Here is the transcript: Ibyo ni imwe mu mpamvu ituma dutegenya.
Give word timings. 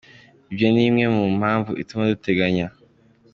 Ibyo 0.51 0.67
ni 0.73 0.81
imwe 0.87 1.05
mu 1.15 1.25
mpamvu 1.39 1.71
ituma 1.81 2.03
dutegenya. 2.11 2.67